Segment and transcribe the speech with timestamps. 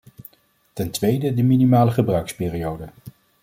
[0.73, 2.89] Ten tweede de minimale gebruiksperiode.